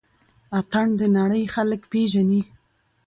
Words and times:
اتڼ 0.59 0.85
د 0.99 1.01
نړۍ 1.17 1.43
خلک 1.53 1.81
پيژني 1.91 2.41